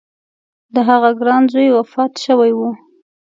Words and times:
د 0.73 0.75
هغه 0.89 1.09
ګران 1.19 1.43
زوی 1.51 1.69
وفات 1.77 2.11
شوی 2.25 2.51
و. 2.55 2.59